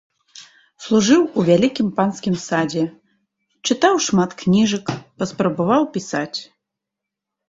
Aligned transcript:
Служыў 0.83 1.21
у 1.41 1.43
вялікім 1.49 1.87
панскім 1.99 2.35
садзе, 2.45 2.85
чытаў 3.67 3.93
шмат 4.05 4.31
кніжак, 4.39 4.89
паспрабаваў 5.21 5.83
пісаць. 5.99 6.39